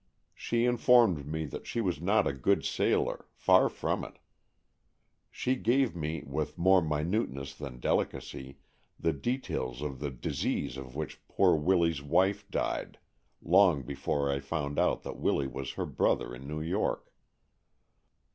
She 0.33 0.65
in 0.65 0.77
formed 0.77 1.27
me 1.27 1.45
that 1.45 1.67
she 1.67 1.79
was 1.79 2.01
not 2.01 2.25
a 2.25 2.33
good 2.33 2.65
sailor, 2.65 3.27
far 3.35 3.69
from 3.69 4.03
it. 4.03 4.17
She 5.29 5.55
gave 5.55 5.95
me, 5.95 6.23
with 6.25 6.57
more 6.57 6.81
minute 6.81 7.29
ness 7.29 7.53
than 7.53 7.79
delicacy, 7.79 8.57
the 8.99 9.13
details 9.13 9.83
of 9.83 9.99
the 9.99 10.09
disease 10.09 10.75
of 10.75 10.95
which 10.95 11.21
poor 11.27 11.53
Willy's 11.55 12.01
wife 12.01 12.49
died, 12.49 12.97
long 13.43 13.83
before 13.83 14.27
I 14.31 14.39
found 14.39 14.79
out 14.79 15.03
that 15.03 15.19
Willy 15.19 15.45
was 15.45 15.73
her 15.73 15.85
brother 15.85 16.33
in 16.33 16.47
New 16.47 16.61
York. 16.61 17.13